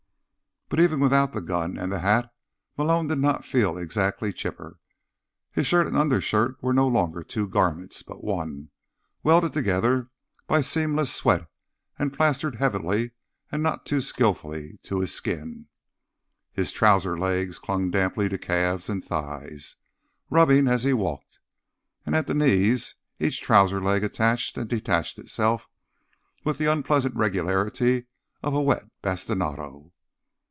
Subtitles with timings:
[0.73, 2.33] But even without the gun and the hat,
[2.77, 4.79] Malone did not feel exactly chipper.
[5.51, 8.69] His shirt and undershirt were no longer two garments, but one,
[9.21, 10.09] welded together
[10.47, 11.49] by seamless sweat
[11.99, 13.11] and plastered heavily
[13.51, 15.67] and not too skillfully to his skin.
[16.53, 19.75] His trouser legs clung damply to calves and thighs,
[20.29, 21.39] rubbing as he walked,
[22.05, 25.67] and at the knees each trouser leg attached and detached itself
[26.45, 28.05] with the unpleasant regularity
[28.41, 29.91] of a wet bastinado.